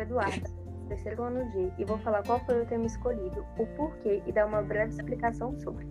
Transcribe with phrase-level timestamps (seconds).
[0.00, 0.50] sou Eduarda,
[0.88, 4.46] terceiro ano G, e vou falar qual foi o tema escolhido, o porquê e dar
[4.46, 5.86] uma breve explicação sobre.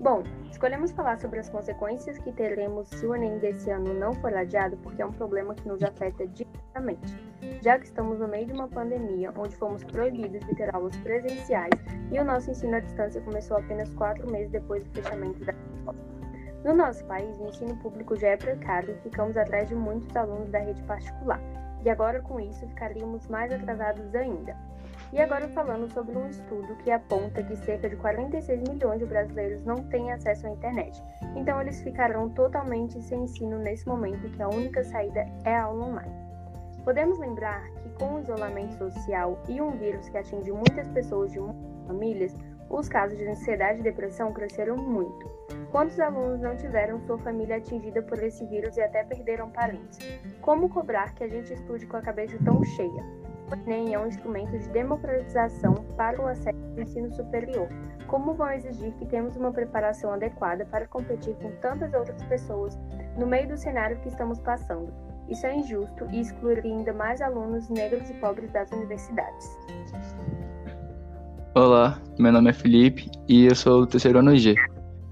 [0.00, 4.34] Bom, escolhemos falar sobre as consequências que teremos se o Enem desse ano não for
[4.34, 7.16] adiado, porque é um problema que nos afeta diretamente,
[7.62, 11.72] já que estamos no meio de uma pandemia onde fomos proibidos de ter aulas presenciais
[12.10, 15.98] e o nosso ensino à distância começou apenas quatro meses depois do fechamento da escola.
[16.64, 20.50] No nosso país, o ensino público já é precário e ficamos atrás de muitos alunos
[20.50, 21.40] da rede particular,
[21.84, 24.56] e agora com isso ficaríamos mais atrasados ainda.
[25.12, 29.64] E agora falando sobre um estudo que aponta que cerca de 46 milhões de brasileiros
[29.64, 31.00] não têm acesso à internet.
[31.36, 35.86] Então eles ficarão totalmente sem ensino nesse momento que a única saída é a aula
[35.86, 36.24] online.
[36.84, 41.38] Podemos lembrar que com o isolamento social e um vírus que atinge muitas pessoas de
[41.38, 42.34] muitas famílias,
[42.68, 45.30] os casos de ansiedade e depressão cresceram muito.
[45.74, 49.98] Quantos alunos não tiveram sua família atingida por esse vírus e até perderam parentes?
[50.40, 53.02] Como cobrar que a gente estude com a cabeça tão cheia?
[53.50, 57.66] O Enem é um instrumento de democratização para o acesso ao ensino superior.
[58.06, 62.78] Como vão exigir que temos uma preparação adequada para competir com tantas outras pessoas
[63.18, 64.94] no meio do cenário que estamos passando?
[65.28, 69.58] Isso é injusto e excluiria ainda mais alunos negros e pobres das universidades.
[71.52, 74.54] Olá, meu nome é Felipe e eu sou do terceiro ano G.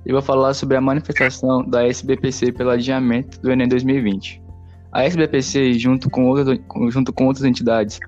[0.05, 4.43] E vou falar sobre a manifestação da SBPC pelo adiamento do Enem 2020.
[4.91, 6.59] A SBPC, junto com, outras,
[6.91, 7.99] junto com outras entidades,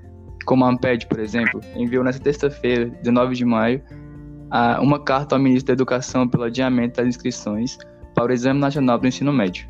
[0.44, 3.82] como a Amped, por exemplo, enviou nesta terça-feira, 19 de maio,
[4.80, 7.78] uma carta ao ministro da Educação pelo adiamento das inscrições
[8.14, 9.66] para o Exame Nacional do Ensino Médio.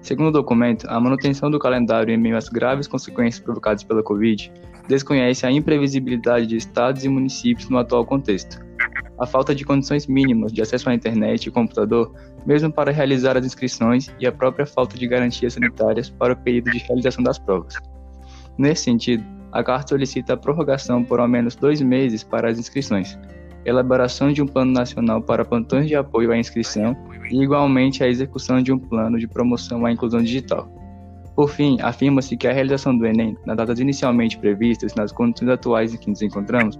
[0.00, 4.52] Segundo o documento, a manutenção do calendário em meio às graves consequências provocadas pela Covid
[4.86, 8.64] desconhece a imprevisibilidade de estados e municípios no atual contexto,
[9.18, 12.12] a falta de condições mínimas de acesso à internet e computador,
[12.46, 16.70] mesmo para realizar as inscrições, e a própria falta de garantias sanitárias para o período
[16.70, 17.74] de realização das provas.
[18.56, 23.18] Nesse sentido, a carta solicita a prorrogação por ao menos dois meses para as inscrições,
[23.64, 26.96] elaboração de um plano nacional para plantões de apoio à inscrição
[27.30, 30.70] e, igualmente, a execução de um plano de promoção à inclusão digital.
[31.34, 35.94] Por fim, afirma-se que a realização do Enem, nas datas inicialmente previstas nas condições atuais
[35.94, 36.78] em que nos encontramos,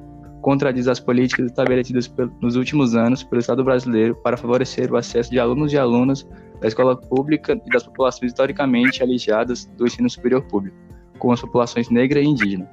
[0.49, 2.11] contradiz as políticas estabelecidas
[2.41, 6.27] nos últimos anos pelo Estado brasileiro para favorecer o acesso de alunos e alunas
[6.59, 10.75] da escola pública e das populações historicamente alijadas do ensino superior público
[11.19, 12.67] com as populações negra e indígena.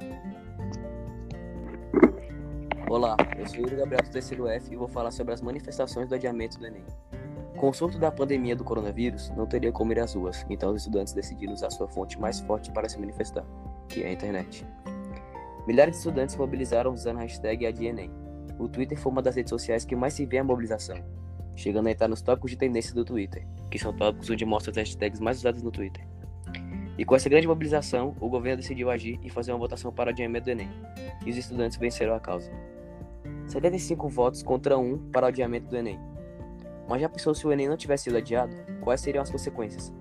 [2.90, 6.16] Olá, eu sou Yuri Gabriel do terceiro F e vou falar sobre as manifestações do
[6.16, 6.86] adiamento do Enem.
[7.58, 10.84] Com o surto da pandemia do coronavírus, não teria como ir às ruas, então os
[10.84, 13.44] estudantes decidiram usar sua fonte mais forte para se manifestar,
[13.90, 14.66] que é a internet.
[15.68, 18.12] Milhares de estudantes mobilizaram usando a hashtag ADNEM.
[18.60, 20.98] O Twitter foi uma das redes sociais que mais se vê a mobilização,
[21.56, 24.78] chegando a entrar nos tópicos de tendência do Twitter, que são tópicos onde mostra as
[24.78, 26.06] hashtags mais usadas no Twitter.
[27.00, 30.12] E com essa grande mobilização, o governo decidiu agir e fazer uma votação para o
[30.12, 30.70] adiamento do Enem.
[31.26, 32.52] E os estudantes venceram a causa.
[33.48, 36.00] 75 votos contra 1 para o adiamento do Enem.
[36.88, 38.56] Mas já pensou se o Enem não tivesse sido adiado?
[38.82, 39.92] Quais seriam as consequências?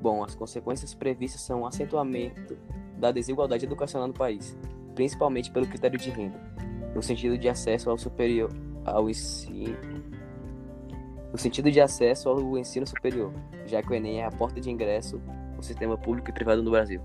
[0.00, 2.56] Bom, as consequências previstas são o acentuamento
[2.96, 4.56] da desigualdade educacional no país,
[4.98, 6.40] principalmente pelo critério de renda,
[6.92, 8.50] no sentido de acesso ao superior
[8.84, 9.76] ao ensino
[11.30, 13.32] no sentido de acesso ao ensino superior,
[13.64, 15.20] já que o Enem é a porta de ingresso
[15.56, 17.00] o sistema público e privado no Brasil.